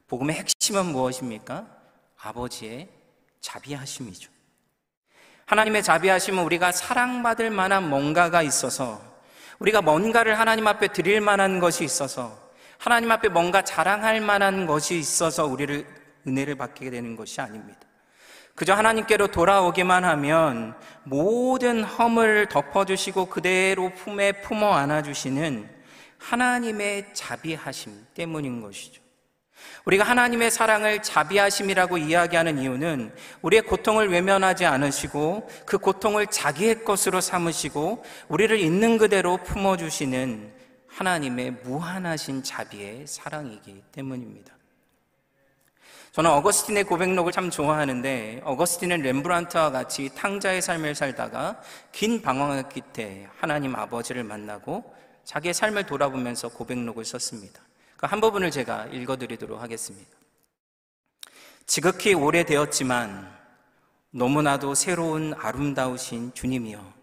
[0.07, 1.81] 복음의 핵심은 무엇입니까?
[2.19, 2.89] 아버지의
[3.41, 4.31] 자비하심이죠.
[5.47, 9.01] 하나님의 자비하심은 우리가 사랑받을 만한 뭔가가 있어서
[9.59, 15.47] 우리가 뭔가를 하나님 앞에 드릴 만한 것이 있어서 하나님 앞에 뭔가 자랑할 만한 것이 있어서
[15.47, 15.87] 우리를
[16.27, 17.81] 은혜를 받게 되는 것이 아닙니다.
[18.55, 20.75] 그저 하나님께로 돌아오기만 하면
[21.05, 25.69] 모든 허물 덮어주시고 그대로 품에 품어 안아주시는
[26.19, 29.01] 하나님의 자비하심 때문인 것이죠.
[29.85, 38.05] 우리가 하나님의 사랑을 자비하심이라고 이야기하는 이유는 우리의 고통을 외면하지 않으시고 그 고통을 자기의 것으로 삼으시고
[38.29, 40.53] 우리를 있는 그대로 품어주시는
[40.89, 44.55] 하나님의 무한하신 자비의 사랑이기 때문입니다.
[46.13, 51.61] 저는 어거스틴의 고백록을 참 좋아하는데 어거스틴은 렘브란트와 같이 탕자의 삶을 살다가
[51.93, 54.93] 긴 방황의 끝에 하나님 아버지를 만나고
[55.25, 57.63] 자기의 삶을 돌아보면서 고백록을 썼습니다.
[58.01, 60.11] 그 한 부분을 제가 읽어드리도록 하겠습니다.
[61.67, 63.31] 지극히 오래되었지만
[64.11, 66.95] 너무나도 새로운 아름다우신 주님이여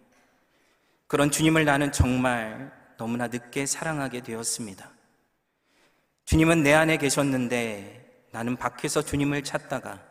[1.06, 4.90] 그런 주님을 나는 정말 너무나 늦게 사랑하게 되었습니다.
[6.26, 10.04] 주님은 내 안에 계셨는데 나는 밖에서 주님을 찾다가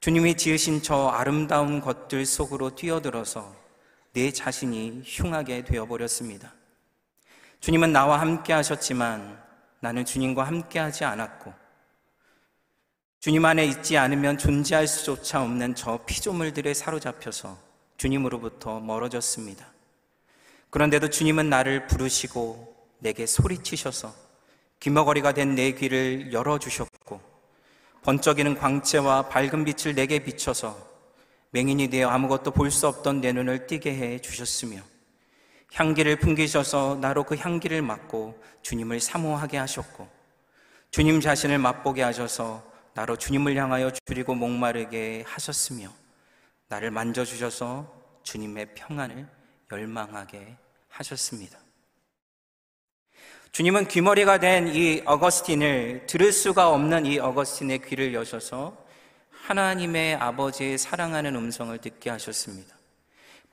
[0.00, 3.54] 주님이 지으신 저 아름다운 것들 속으로 뛰어들어서
[4.14, 6.52] 내 자신이 흉하게 되어버렸습니다.
[7.60, 9.51] 주님은 나와 함께 하셨지만
[9.82, 11.52] 나는 주님과 함께 하지 않았고
[13.18, 17.58] 주님 안에 있지 않으면 존재할 수조차 없는 저 피조물들에 사로잡혀서
[17.96, 19.66] 주님으로부터 멀어졌습니다.
[20.70, 24.14] 그런데도 주님은 나를 부르시고 내게 소리치셔서
[24.78, 27.20] 귀머거리가 된 내 귀를 열어주셨고
[28.02, 30.78] 번쩍이는 광채와 밝은 빛을 내게 비춰서
[31.50, 34.80] 맹인이 되어 아무것도 볼 수 없던 내 눈을 띄게 해 주셨으며
[35.72, 40.08] 향기를 풍기셔서 나로 그 향기를 맡고 주님을 사모하게 하셨고
[40.90, 42.62] 주님 자신을 맛보게 하셔서
[42.94, 45.88] 나로 주님을 향하여 줄이고 목마르게 하셨으며
[46.68, 47.90] 나를 만져주셔서
[48.22, 49.26] 주님의 평안을
[49.70, 50.56] 열망하게
[50.88, 51.58] 하셨습니다.
[53.52, 58.76] 주님은 귀머리가 된 이 어거스틴을 들을 수가 없는 이 어거스틴의 귀를 여셔서
[59.30, 62.74] 하나님의 아버지의 사랑하는 음성을 듣게 하셨습니다.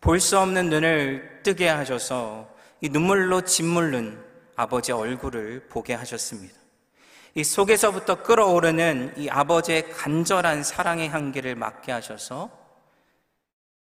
[0.01, 2.49] 볼 수 없는 눈을 뜨게 하셔서
[2.81, 4.23] 이 눈물로 짓물른
[4.55, 6.57] 아버지의 얼굴을 보게 하셨습니다.
[7.35, 12.49] 이 속에서부터 끓어오르는 이 아버지의 간절한 사랑의 향기를 맡게 하셔서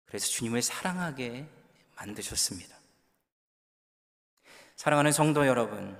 [0.05, 1.45] 그래서 주님을 사랑하게
[1.95, 2.75] 만드셨습니다.
[4.75, 5.97] 사랑하는 성도 여러분,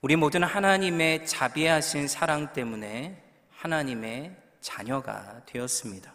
[0.00, 6.12] 우리 모두는 하나님의 자비하신 사랑 때문에 하나님의 자녀가 되었습니다.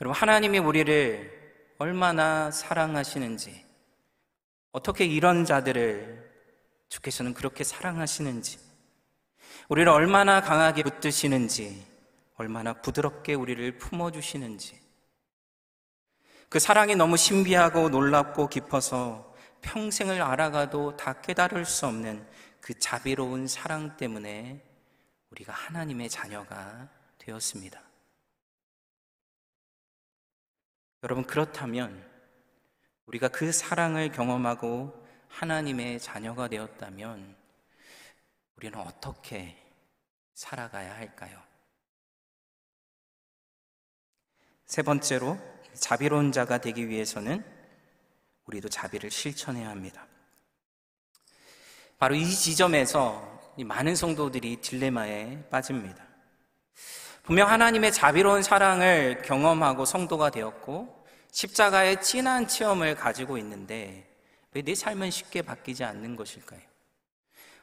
[0.00, 3.66] 여러분, 하나님이 우리를 얼마나 사랑하시는지,
[4.72, 6.30] 어떻게 이런 자들을
[6.88, 8.58] 주께서는 그렇게 사랑하시는지,
[9.68, 11.86] 우리를 얼마나 강하게 붙드시는지,
[12.36, 14.80] 얼마나 부드럽게 우리를 품어주시는지,
[16.48, 22.26] 그 사랑이 너무 신비하고 놀랍고 깊어서 평생을 알아가도 다 깨달을 수 없는
[22.60, 24.64] 그 자비로운 사랑 때문에
[25.30, 27.89] 우리가 하나님의 자녀가 되었습니다.
[31.02, 32.06] 여러분, 그렇다면
[33.06, 37.36] 우리가 그 사랑을 경험하고 하나님의 자녀가 되었다면
[38.56, 39.56] 우리는 어떻게
[40.34, 41.40] 살아가야 할까요?
[44.66, 45.38] 세 번째로
[45.74, 47.44] 자비로운 자가 되기 위해서는
[48.44, 50.06] 우리도 자비를 실천해야 합니다.
[51.98, 56.06] 바로 이 지점에서 많은 성도들이 딜레마에 빠집니다.
[57.30, 64.10] 분명 하나님의 자비로운 사랑을 경험하고 성도가 되었고 십자가의 진한 체험을 가지고 있는데
[64.52, 66.58] 왜 내 삶은 쉽게 바뀌지 않는 것일까요?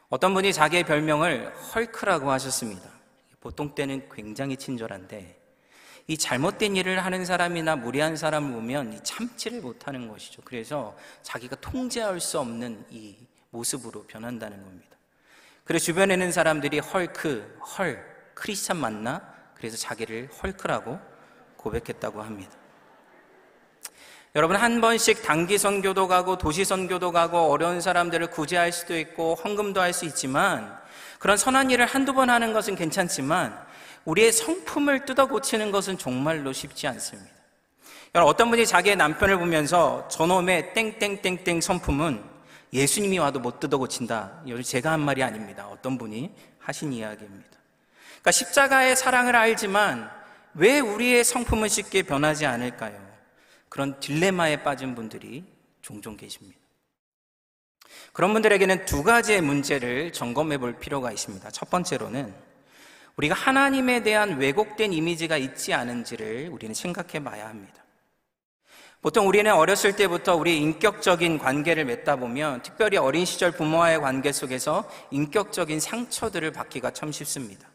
[0.08, 2.90] 어떤 분이 자기의 별명을 헐크라고 하셨습니다.
[3.42, 5.38] 보통 때는 굉장히 친절한데
[6.08, 10.44] 이 잘못된 일을 하는 사람이나 무리한 사람을 보면 참지를 못하는 것이죠.
[10.46, 13.18] 그래서 자기가 통제할 수 없는 이
[13.50, 14.96] 모습으로 변한다는 겁니다.
[15.66, 19.36] 그래서 주변에 있는 사람들이 헐크, 헐, 크리스찬 맞나?
[19.58, 21.00] 그래서 자기를 헐크라고
[21.58, 22.52] 고백했다고 합니다.
[24.36, 29.82] 여러분 한 번씩 단기 선교도 가고 도시 선교도 가고 어려운 사람들을 구제할 수도 있고 헌금도
[29.82, 30.78] 할 수 있지만
[31.18, 33.58] 그런 선한 일을 한두 번 하는 것은 괜찮지만
[34.06, 37.32] 우리의 성품을 뜯어 고치는 것은 정말로 쉽지 않습니다.
[38.16, 42.24] 여러분, 어떤 분이 자기의 남편을 보면서 저놈의 땡땡땡땡 성품은
[42.72, 44.42] 예수님이 와도 못 뜯어 고친다.
[44.46, 45.68] 이건 제가 한 말이 아닙니다.
[45.68, 47.57] 어떤 분이 하신 이야기입니다.
[48.28, 50.12] 그러니까 십자가의 사랑을 알지만
[50.54, 53.00] 왜 우리의 성품은 쉽게 변하지 않을까요?
[53.70, 55.46] 그런 딜레마에 빠진 분들이
[55.82, 56.60] 종종 계십니다.
[58.12, 61.50] 그런 분들에게는 두 가지의 문제를 점검해 볼 필요가 있습니다.
[61.52, 62.34] 첫 번째로는
[63.16, 67.82] 우리가 하나님에 대한 왜곡된 이미지가 있지 않은지를 우리는 생각해 봐야 합니다.
[69.02, 74.84] 보통 우리는 어렸을 때부터 우리 인격적인 관계를 맺다 보면 특별히 어린 시절 부모와의 관계 속에서
[75.12, 77.70] 인격적인 상처들을 받기가 참 쉽습니다.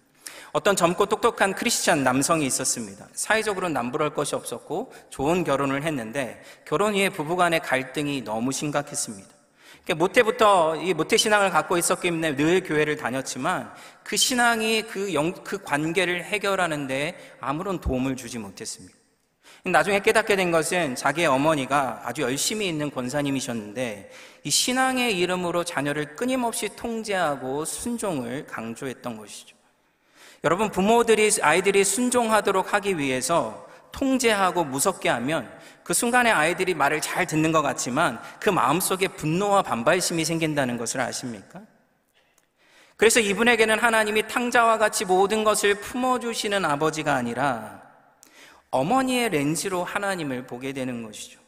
[0.52, 3.08] 어떤 젊고 똑똑한 크리스찬 남성이 있었습니다.
[3.14, 9.28] 사회적으로 남부할 것이 없었고 좋은 결혼을 했는데 결혼 후에 부부간의 갈등이 너무 심각했습니다.
[9.96, 13.72] 모태부터 이 모태 신앙을 갖고 있었기 때문에 늘 교회를 다녔지만
[14.04, 18.94] 그 신앙이 그, 영, 그 관계를 해결하는 데 아무런 도움을 주지 못했습니다.
[19.64, 24.10] 나중에 깨닫게 된 것은 자기의 어머니가 아주 열심히 있는 권사님이셨는데
[24.44, 29.62] 이 신앙의 이름으로 자녀를 끊임없이 통제하고 순종을 강조했던 것이죠.
[30.44, 35.48] 여러분 부모들이 아이들이 순종하도록 하기 위해서 통제하고 무섭게 하면
[35.85, 41.61] 그 순간에 아이들이 말을 잘 듣는 것 같지만 그 마음속에 분노와 반발심이 생긴다는 것을 아십니까?
[42.96, 47.83] 그래서 이분에게는 하나님이 탕자와 같이 모든 것을 품어주시는 아버지가 아니라
[48.70, 51.40] 어머니의 렌즈로 하나님을 보게 되는 것이죠.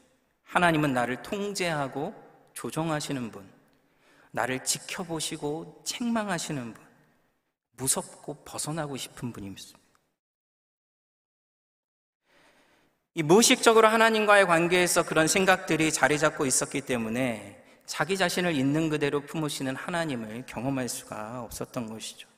[0.44, 2.14] 하나님은 나를 통제하고
[2.52, 3.48] 조정하시는 분,
[4.30, 6.84] 나를 지켜보시고 책망하시는 분,
[7.76, 9.78] 무섭고 벗어나고 싶은 분입니다.
[13.16, 19.76] 이 무의식적으로 하나님과의 관계에서 그런 생각들이 자리 잡고 있었기 때문에 자기 자신을 있는 그대로 품으시는
[19.76, 22.28] 하나님을 경험할 수가 없었던 것이죠.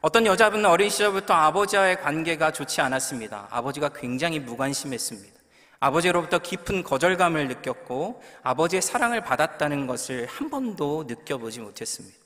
[0.00, 3.48] 어떤 여자분은 어린 시절부터 아버지와의 관계가 좋지 않았습니다.
[3.50, 5.40] 아버지가 굉장히 무관심했습니다.
[5.80, 12.21] 아버지로부터 깊은 거절감을 느꼈고 아버지의 사랑을 받았다는 것을 한 번도 느껴보지 못했습니다.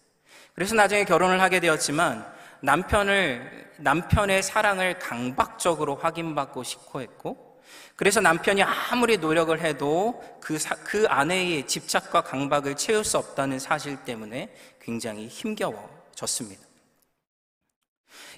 [0.57, 2.27] 그래서 나중에 결혼을 하게 되었지만
[2.61, 7.61] 남편을, 남편의 사랑을 강박적으로 확인받고 싶어 했고
[7.95, 13.97] 그래서 남편이 아무리 노력을 해도 그, 사, 그 아내의 집착과 강박을 채울 수 없다는 사실
[14.05, 16.65] 때문에 굉장히 힘겨워졌습니다.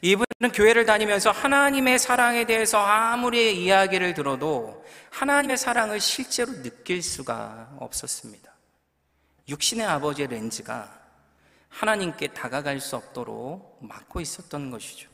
[0.03, 8.53] 이분은 교회를 다니면서 하나님의 사랑에 대해서 아무리 이야기를 들어도 하나님의 사랑을 실제로 느낄 수가 없었습니다.
[9.49, 10.98] 육신의 아버지의 렌즈가
[11.69, 15.09] 하나님께 다가갈 수 없도록 막고 있었던 것이죠.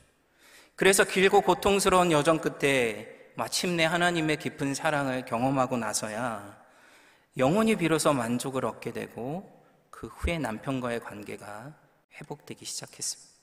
[0.76, 6.62] 그래서 길고 고통스러운 여정 끝에 마침내 하나님의 깊은 사랑을 경험하고 나서야
[7.36, 11.74] 영원히 비로소 만족을 얻게 되고 그 후에 남편과의 관계가
[12.14, 13.34] 회복되기 시작했습니다.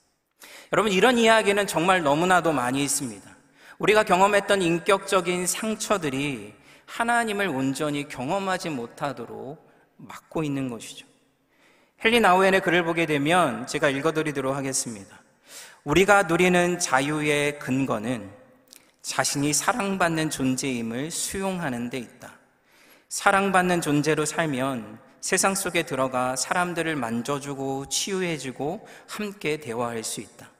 [0.72, 3.36] 여러분, 이런 이야기는 정말 너무나도 많이 있습니다.
[3.78, 6.54] 우리가 경험했던 인격적인 상처들이
[6.86, 11.06] 하나님을 온전히 경험하지 못하도록 막고 있는 것이죠.
[12.04, 15.20] 헨리 나우엔의 글을 보게 되면 제가 읽어드리도록 하겠습니다.
[15.84, 18.28] 우리가 누리는 자유의 근거는
[19.02, 22.32] 자신이 사랑받는 존재임을 수용하는 데 있다.
[23.08, 30.50] 사랑받는 존재로 살면 세상 속에 들어가 사람들을 만져주고 치유해주고 함께 대화할 수 있다.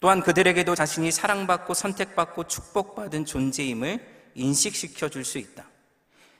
[0.00, 5.66] 또한 그들에게도 자신이 사랑받고 선택받고 축복받은 존재임을 인식시켜 줄 수 있다.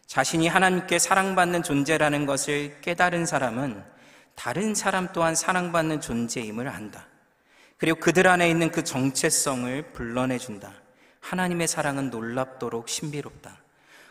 [0.07, 3.94] 자신이 하나님께 사랑받는 존재라는 것을 깨달은 사람은
[4.35, 7.07] 다른 사람 또한 사랑받는 존재임을 안다.
[7.77, 10.73] 그리고 그들 안에 있는 그 정체성을 불러내준다.
[11.21, 13.59] 하나님의 사랑은 놀랍도록 신비롭다.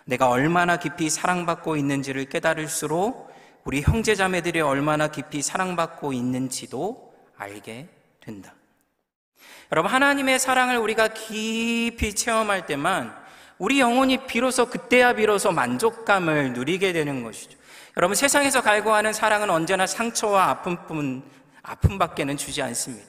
[0.05, 3.31] 내가 얼마나 깊이 사랑받고 있는지를 깨달을수록
[3.63, 7.87] 우리 형제 자매들이 얼마나 깊이 사랑받고 있는지도 알게
[8.19, 8.53] 된다.
[9.71, 13.15] 여러분, 하나님의 사랑을 우리가 깊이 체험할 때만
[13.57, 17.57] 우리 영혼이 비로소 그때야 비로소 만족감을 누리게 되는 것이죠.
[17.97, 21.23] 여러분, 세상에서 갈구하는 사랑은 언제나 상처와 아픔뿐,
[21.61, 23.07] 아픔밖에는 주지 않습니다.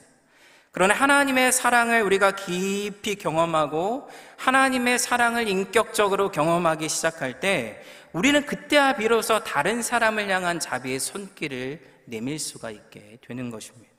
[0.71, 9.43] 그러나 하나님의 사랑을 우리가 깊이 경험하고 하나님의 사랑을 인격적으로 경험하기 시작할 때 우리는 그때야 비로소
[9.43, 13.91] 다른 사람을 향한 자비의 손길을 내밀 수가 있게 되는 것입니다.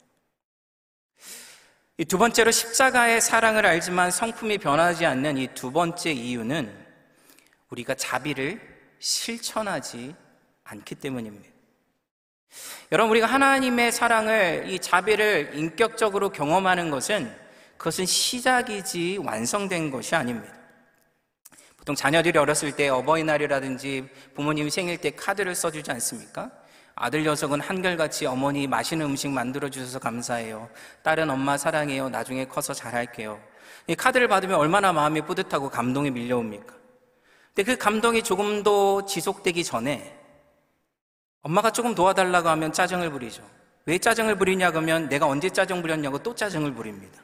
[1.97, 6.71] 이 두 번째로 십자가의 사랑을 알지만 성품이 변하지 않는 이 두 번째 이유는
[7.69, 8.61] 우리가 자비를
[8.99, 10.15] 실천하지
[10.67, 11.47] 않기 때문입니다.
[12.91, 17.33] 여러분, 우리가 하나님의 사랑을, 이 자비를 인격적으로 경험하는 것은
[17.77, 20.53] 그것은 시작이지 완성된 것이 아닙니다.
[21.77, 26.51] 보통 자녀들이 어렸을 때 어버이날이라든지 부모님 생일 때 카드를 써주지 않습니까?
[26.95, 30.69] 아들 녀석은 한결같이 어머니 맛있는 음식 만들어 주셔서 감사해요.
[31.03, 32.09] 딸은 엄마 사랑해요.
[32.09, 33.39] 나중에 커서 잘할게요.
[33.85, 36.75] 이 카드를 받으면 얼마나 마음이 뿌듯하고 감동이 밀려옵니까?
[37.53, 40.16] 근데 그 감동이 조금 더 지속되기 전에
[41.41, 43.47] 엄마가 조금 도와달라고 하면 짜증을 부리죠.
[43.85, 47.21] 왜 짜증을 부리냐 그러면 내가 언제 짜증 부렸냐고 또 짜증을 부립니다.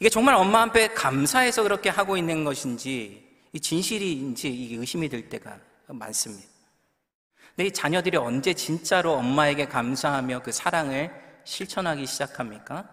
[0.00, 5.58] 이게 정말 엄마 앞에 감사해서 그렇게 하고 있는 것인지 이 진실인지 이게 의심이 들 때가
[5.86, 6.48] 많습니다.
[7.50, 11.12] 근데 이 자녀들이 언제 진짜로 엄마에게 감사하며 그 사랑을
[11.44, 12.88] 실천하기 시작합니까?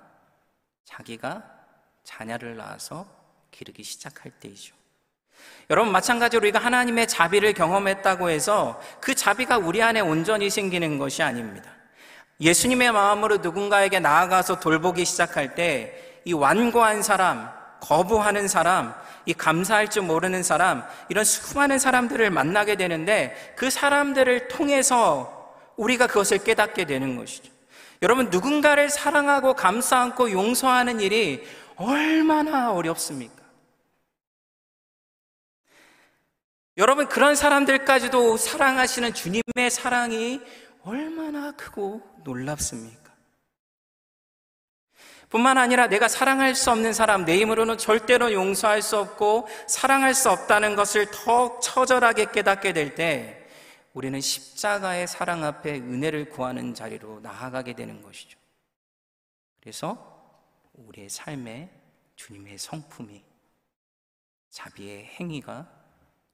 [0.86, 1.44] 자기가
[2.04, 3.08] 자녀를 낳아서
[3.50, 4.76] 기르기 시작할 때이죠.
[5.70, 11.70] 여러분 마찬가지로 우리가 하나님의 자비를 경험했다고 해서 그 자비가 우리 안에 온전히 생기는 것이 아닙니다.
[12.40, 17.50] 예수님의 마음으로 누군가에게 나아가서 돌보기 시작할 때 이 완고한 사람,
[17.80, 18.94] 거부하는 사람,
[19.26, 26.40] 이 감사할 줄 모르는 사람, 이런 수많은 사람들을 만나게 되는데 그 사람들을 통해서 우리가 그것을
[26.40, 27.52] 깨닫게 되는 것이죠.
[28.04, 33.41] 여러분, 누군가를 사랑하고 감싸 안고 용서하는 일이 얼마나 어렵습니까?
[36.78, 40.42] 여러분, 그런 사람들까지도 사랑하시는 주님의 사랑이
[40.84, 43.02] 얼마나 크고 놀랍습니까?
[45.30, 50.30] 뿐만 아니라 내가 사랑할 수 없는 사람, 내 힘으로는 절대로 용서할 수 없고 사랑할 수
[50.30, 53.38] 없다는 것을 더 처절하게 깨닫게 될 때
[53.94, 58.40] 우리는 십자가의 사랑 앞에 은혜를 구하는 자리로 나아가게 되는 것이죠.
[59.60, 60.22] 그래서
[60.74, 61.70] 우리의 삶에
[62.16, 63.24] 주님의 성품이
[64.50, 65.81] 자비의 행위가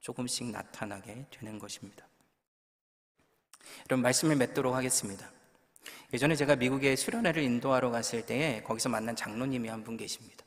[0.08, 2.08] 조금씩 나타나게 되는 것입니다.
[3.90, 5.30] 여러분 말씀을 맺도록 하겠습니다.
[6.14, 10.46] 예전에 제가 미국에 수련회를 인도하러 갔을 때에 거기서 만난 장로님이 한 분 계십니다.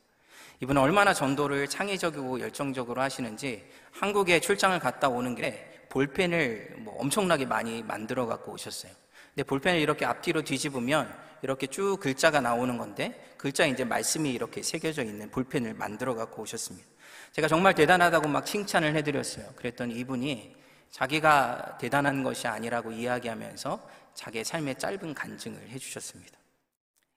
[0.60, 7.82] 이분은 얼마나 전도를 창의적이고 열정적으로 하시는지 한국에 출장을 갔다 오는 게 볼펜을 뭐 엄청나게 많이
[7.82, 8.92] 만들어 갖고 오셨어요.
[9.34, 15.04] 근데 볼펜을 이렇게 앞뒤로 뒤집으면 이렇게 쭉 글자가 나오는 건데 글자에 이제 말씀이 이렇게 새겨져
[15.04, 16.89] 있는 볼펜을 만들어 갖고 오셨습니다.
[17.32, 19.52] 제가 정말 대단하다고 막 칭찬을 해드렸어요.
[19.56, 20.56] 그랬더니 이분이
[20.90, 26.38] 자기가 대단한 것이 아니라고 이야기하면서 자기의 삶의 짧은 간증을 해주셨습니다.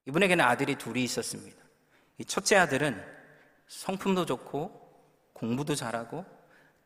[0.05, 1.57] 이분에게는 아들이 둘이 있었습니다.
[2.19, 3.03] 이 첫째 아들은
[3.67, 4.83] 성품도 좋고
[5.33, 6.25] 공부도 잘하고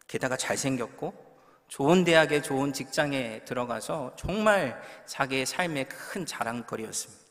[0.07, 1.27] 게다가 잘생겼고
[1.67, 7.25] 좋은 대학에 좋은 직장에 들어가서 정말 자기의 삶의 큰 자랑거리였습니다.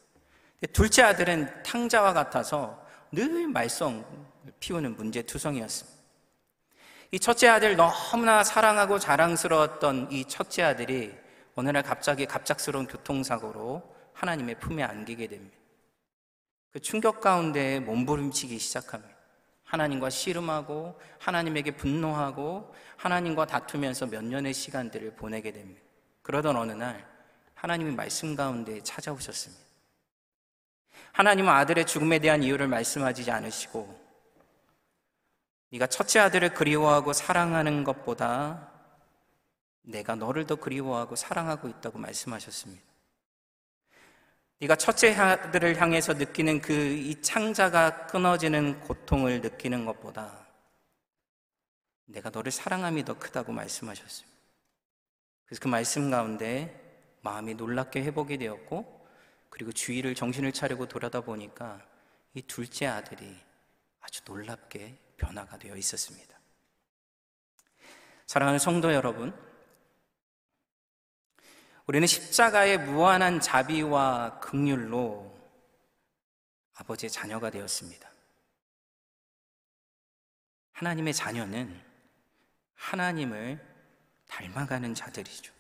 [0.73, 5.97] 둘째 아들은 탕자와 같아서 늘 말썽 피우는 문제투성이었습니다.
[7.13, 11.15] 이 첫째 아들 너무나 사랑하고 자랑스러웠던 이 첫째 아들이
[11.55, 15.57] 어느 날 갑자기 갑작스러운 교통사고로 하나님의 품에 안기게 됩니다.
[16.73, 19.15] 그 충격 가운데 몸부림치기 시작합니다.
[19.65, 25.81] 하나님과 씨름하고 하나님에게 분노하고 하나님과 다투면서 몇 년의 시간들을 보내게 됩니다.
[26.23, 27.07] 그러던 어느 날
[27.55, 29.65] 하나님이 말씀 가운데 찾아오셨습니다.
[31.13, 34.06] 하나님은 아들의 죽음에 대한 이유를 말씀하지 않으시고
[35.71, 38.71] 네가 첫째 아들을 그리워하고 사랑하는 것보다
[39.83, 42.83] 내가 너를 더 그리워하고 사랑하고 있다고 말씀하셨습니다.
[44.59, 50.47] 네가 첫째 아들을 향해서 느끼는 그 이 창자가 끊어지는 고통을 느끼는 것보다
[52.07, 54.37] 내가 너를 사랑함이 더 크다고 말씀하셨습니다.
[55.45, 56.83] 그래서 그 말씀 가운데
[57.23, 59.07] 마음이 놀랍게 회복이 되었고
[59.51, 61.81] 그리고 주위를 정신을 차리고 돌아다 보니까
[62.35, 63.37] 이 둘째 아들이
[64.01, 66.39] 아주 놀랍게 변화가 되어 있었습니다.
[68.27, 69.35] 사랑하는 성도 여러분,
[71.87, 75.37] 우리는 십자가의 무한한 자비와 극률로
[76.75, 78.11] 아버지의 자녀가 되었습니다.
[80.73, 81.81] 하나님의 자녀는
[82.75, 83.65] 하나님을
[84.29, 85.53] 닮아가는 자들이죠.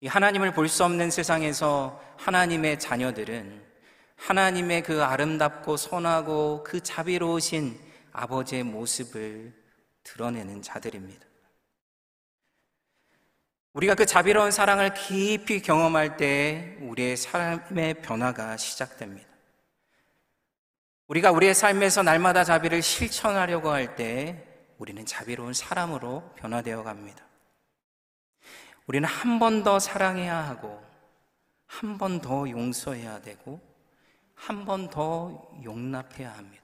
[0.00, 3.72] 이 하나님을 볼 수 없는 세상에서 하나님의 자녀들은
[4.16, 9.52] 하나님의 그 아름답고 선하고 그 자비로우신 아버지의 모습을
[10.02, 11.26] 드러내는 자들입니다.
[13.72, 19.28] 우리가 그 자비로운 사랑을 깊이 경험할 때 우리의 삶의 변화가 시작됩니다.
[21.06, 24.48] 우리가 우리의 삶에서 날마다 자비를 실천하려고 할 때
[24.78, 27.24] 우리는 자비로운 사람으로 변화되어 갑니다.
[28.86, 30.82] 우리는 한 번 더 사랑해야 하고,
[31.66, 33.60] 한 번 더 용서해야 되고,
[34.34, 36.61] 한 번 더 용납해야 합니다.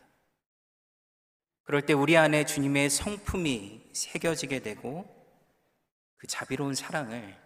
[1.69, 5.05] 그럴 때 우리 안에 주님의 성품이 새겨지게 되고,
[6.17, 7.37] 그 자비로운 사랑을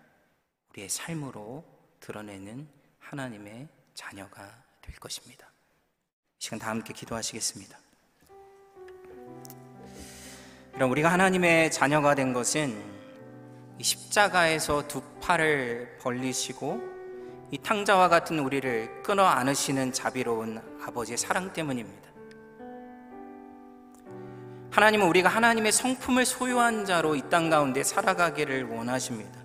[0.70, 1.64] 우리의 삶으로
[1.98, 2.68] 드러내는
[3.00, 5.48] 하나님의 자녀가 될 것입니다.
[6.38, 7.76] 이 시간 다 함께 기도하시겠습니다.
[10.74, 12.80] 그럼 우리가 하나님의 자녀가 된 것은
[13.80, 16.80] 십자가에서 두 팔을 벌리시고
[17.50, 22.11] 이 탕자와 같은 우리를 끊어 안으시는 자비로운 아버지의 사랑 때문입니다.
[24.72, 29.38] 하나님은 우리가 하나님의 성품을 소유한 자로 이 땅 가운데 살아가기를 원하십니다.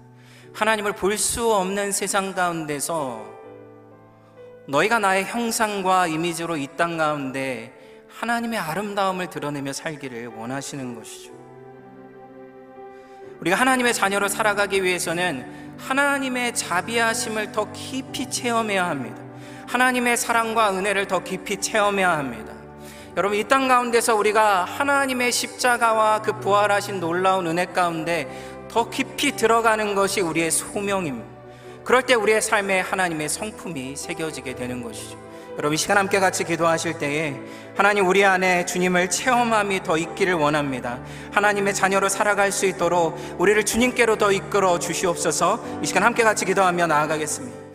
[0.53, 3.25] 하나님을 볼 수 없는 세상 가운데서
[4.67, 7.73] 너희가 나의 형상과 이미지로 이 땅 가운데
[8.19, 11.31] 하나님의 아름다움을 드러내며 살기를 원하시는 것이죠.
[13.41, 19.21] 우리가 하나님의 자녀로 살아가기 위해서는 하나님의 자비하심을 더 깊이 체험해야 합니다.
[19.67, 22.53] 하나님의 사랑과 은혜를 더 깊이 체험해야 합니다.
[23.17, 28.27] 여러분, 이 땅 가운데서 우리가 하나님의 십자가와 그 부활하신 놀라운 은혜 가운데
[28.69, 31.25] 더 깊이 들어가는 것이 우리의 소명입니다.
[31.83, 35.17] 그럴 때 우리의 삶에 하나님의 성품이 새겨지게 되는 것이죠.
[35.53, 37.33] 여러분 이 시간 함께 같이 기도하실 때에
[37.75, 40.99] 하나님 우리 안에 주님을 체험함이 더 있기를 원합니다.
[41.31, 45.79] 하나님의 자녀로 살아갈 수 있도록 우리를 주님께로 더 이끌어 주시옵소서.
[45.81, 47.66] 이 시간 함께 같이 기도하며 나아가겠습니다.